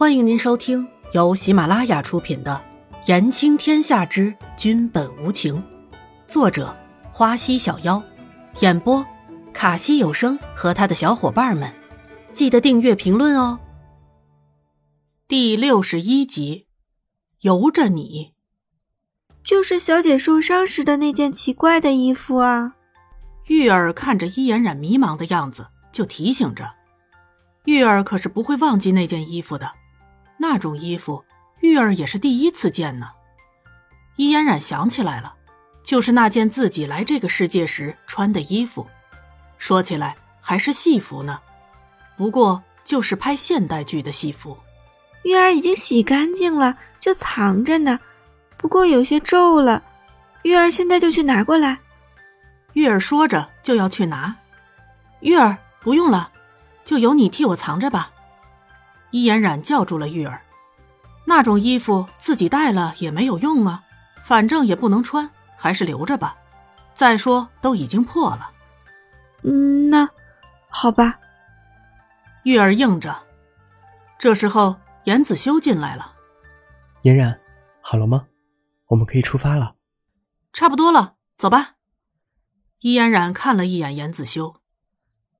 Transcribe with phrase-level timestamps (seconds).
[0.00, 2.58] 欢迎您收听由喜马拉雅出品的
[3.06, 5.56] 《言情天下之君本无情》，
[6.26, 6.74] 作者
[7.12, 8.02] 花溪小妖，
[8.60, 9.04] 演播
[9.52, 11.70] 卡西有声和他的小伙伴们。
[12.32, 13.60] 记得订阅、评论哦。
[15.28, 16.66] 第六十一集，
[17.42, 18.32] 由着你，
[19.44, 22.74] 就是小姐受伤时的那件奇怪的衣服啊。
[23.48, 26.70] 玉儿看着伊嫣然迷茫的样子，就提醒着。
[27.66, 29.70] 玉儿可是不会忘记那件衣服的，
[30.42, 31.22] 那种衣服，
[31.60, 33.10] 玉儿也是第一次见呢。
[34.16, 35.34] 伊嫣然想起来了，
[35.82, 38.88] 就是那件自己来这个世界时穿的衣服，
[39.58, 41.38] 说起来还是戏服呢，
[42.16, 44.56] 不过就是拍现代剧的戏服。
[45.24, 48.00] 玉儿已经洗干净了，就藏着呢，
[48.56, 49.82] 不过有些皱了。
[50.42, 51.78] 玉儿现在就去拿过来。
[52.72, 54.34] 玉儿说着就要去拿，
[55.20, 56.32] 玉儿不用了。
[56.82, 58.10] 就由你替我藏着吧，
[59.10, 60.42] 伊嫣然叫住了玉儿。
[61.26, 63.84] 那种衣服自己带了也没有用啊，
[64.24, 66.36] 反正也不能穿，还是留着吧。
[66.94, 68.50] 再说都已经破了。
[69.42, 70.08] 嗯，那
[70.68, 71.18] 好吧。
[72.44, 73.16] 玉儿应着。
[74.18, 76.14] 这时候严子修进来了。
[77.02, 77.38] 嫣然，
[77.80, 78.26] 好了吗？
[78.86, 79.76] 我们可以出发了。
[80.52, 81.74] 差不多了，走吧。
[82.80, 84.56] 伊嫣然看了一眼严子修，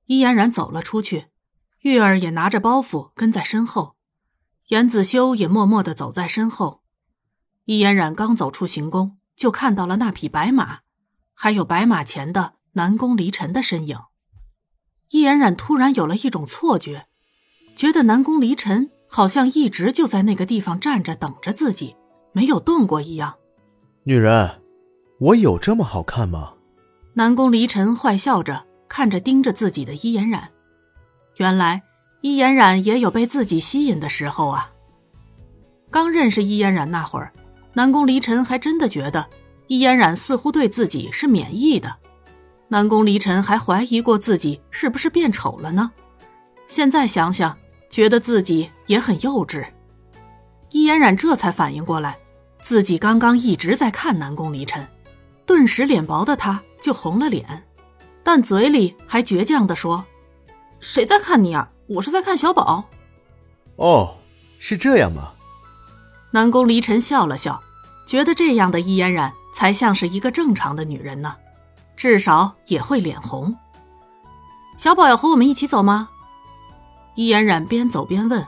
[0.05, 1.30] 伊嫣然走了出去。
[1.81, 3.95] 玉儿也拿着包袱跟在身后，
[4.67, 6.81] 严子修也默默的走在身后。
[7.65, 10.79] 易嫣然刚走出行宫，就看到了那匹白马，
[11.33, 13.97] 还有白马前的南宫离尘的身影。
[15.09, 17.07] 易嫣然突然有了一种错觉，
[17.75, 21.95] 觉得南宫离尘好像一直就在那个地方站着等着自己，
[22.31, 23.35] 没有动过一样。
[24.03, 24.61] 女人，
[25.19, 26.53] 我有这么好看吗？
[27.15, 30.51] 南宫离尘坏笑着看着盯着自己的伊嫣然。
[31.37, 31.81] 原来
[32.21, 34.71] 伊嫣然也有被自己吸引的时候啊。
[35.89, 37.31] 刚认识伊嫣然那会儿，
[37.73, 39.27] 南宫离尘还真的觉得
[39.67, 41.95] 伊嫣然似乎对自己是免疫的。
[42.67, 45.91] 南宫离尘还怀疑过自己是不是变丑了呢。
[46.67, 47.57] 现在想想，
[47.89, 49.65] 觉得自己也很幼稚。
[50.69, 52.17] 伊嫣然这才反应过来，
[52.61, 54.87] 自己刚刚一直在看南宫离尘，
[55.45, 57.63] 顿时脸薄的他就红了脸，
[58.23, 60.05] 但嘴里还倔强的说。
[60.81, 61.71] 谁在看你啊？
[61.87, 62.85] 我是在看小宝。
[63.77, 64.17] 哦，
[64.59, 65.33] 是这样吗？
[66.31, 67.61] 南宫离尘笑了笑，
[68.05, 71.35] 觉得这样的易嫣然才像是一个正常的女人呢，
[71.95, 73.55] 至少也会脸红。
[74.77, 76.09] 小宝要和我们一起走吗？
[77.15, 78.45] 易嫣然边走边问。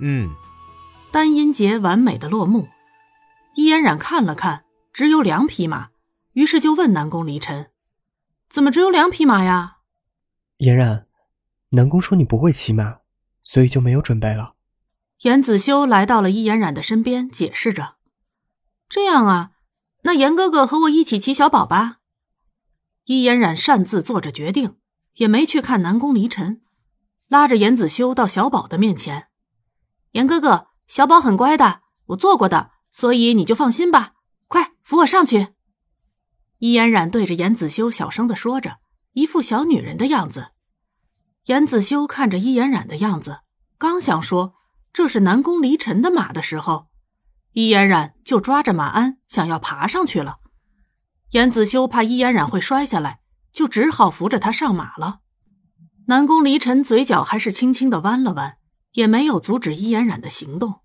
[0.00, 0.30] 嗯。
[1.10, 2.68] 单音节完美的落幕，
[3.56, 5.88] 易嫣然看了看，只有两匹马，
[6.34, 7.70] 于是就问南宫离尘
[8.48, 9.78] ：“怎么只有两匹马呀？”
[10.58, 11.06] 嫣然。
[11.70, 12.98] 南宫说你不会骑马，
[13.42, 14.54] 所以就没有准备了。
[15.20, 17.96] 严子修来到了伊嫣然的身边，解释着
[18.88, 19.52] ：“这样啊，
[20.02, 21.98] 那严哥哥和我一起骑小宝吧。”
[23.04, 24.76] 伊嫣然擅自做着决定，
[25.16, 26.62] 也没去看南宫离尘，
[27.28, 29.28] 拉着严子修到小宝的面前
[30.12, 34.14] ：“严哥哥，小宝很乖的，我做过的，所以你就放心吧。
[34.48, 35.54] 快扶我上去。”
[36.58, 38.78] 伊嫣然对着严子修小声的说着，
[39.12, 40.48] 一副小女人的样子。
[41.50, 43.40] 严子修看着伊嫣然的样子，
[43.76, 44.54] 刚想说
[44.92, 46.86] 这是南宫离尘的马的时候，
[47.54, 50.36] 伊嫣然就抓着马鞍想要爬上去了。
[51.30, 53.18] 严子修怕伊嫣然会摔下来，
[53.52, 55.22] 就只好扶着他上马了。
[56.06, 58.58] 南宫离尘嘴角还是轻轻的弯了弯，
[58.92, 60.82] 也没有阻止伊嫣然的行动。